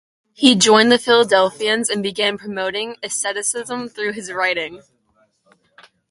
[0.33, 4.89] He then joined the Philadelphians and began promoting asceticism through his writings.